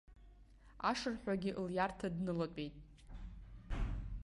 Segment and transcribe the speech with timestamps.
[0.89, 2.75] Ашырҳәагьы лиарҭа днылатәеит.